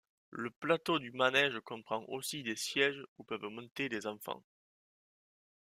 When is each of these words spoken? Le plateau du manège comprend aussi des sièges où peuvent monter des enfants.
Le 0.31 0.49
plateau 0.49 0.97
du 0.97 1.11
manège 1.11 1.59
comprend 1.59 2.03
aussi 2.07 2.41
des 2.41 2.55
sièges 2.55 3.05
où 3.19 3.23
peuvent 3.23 3.39
monter 3.51 3.87
des 3.87 4.07
enfants. 4.07 4.43